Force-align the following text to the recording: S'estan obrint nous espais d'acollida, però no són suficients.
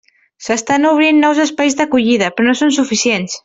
S'estan 0.45 0.87
obrint 0.93 1.19
nous 1.25 1.41
espais 1.45 1.77
d'acollida, 1.83 2.31
però 2.39 2.49
no 2.51 2.57
són 2.65 2.75
suficients. 2.83 3.39